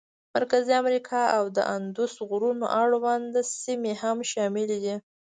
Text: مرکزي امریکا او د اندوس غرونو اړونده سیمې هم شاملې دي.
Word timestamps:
مرکزي 0.35 0.73
امریکا 0.83 1.21
او 1.37 1.43
د 1.57 1.59
اندوس 1.75 2.13
غرونو 2.29 2.65
اړونده 2.81 3.41
سیمې 3.63 3.93
هم 4.01 4.17
شاملې 4.31 4.77
دي. 4.83 4.95